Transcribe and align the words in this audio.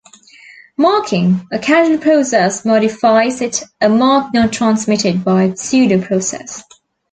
"Marking" 0.77 1.47
a 1.51 1.59
causal 1.59 1.99
process 1.99 2.65
modifies 2.65 3.39
it, 3.39 3.61
a 3.79 3.87
mark 3.87 4.33
not 4.33 4.51
transmitted 4.51 5.23
by 5.23 5.43
a 5.43 5.55
pseudo 5.55 6.01
process. 6.01 6.63